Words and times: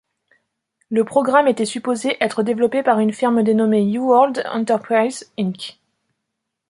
Le 0.89 1.03
programme 1.05 1.47
était 1.47 1.63
supposé 1.67 2.17
être 2.21 2.41
développé 2.41 2.81
par 2.81 2.97
une 2.97 3.13
firme 3.13 3.43
dénommée 3.43 3.83
µWord 3.83 4.33
Enterprises, 4.51 5.31
Inc. 5.37 5.79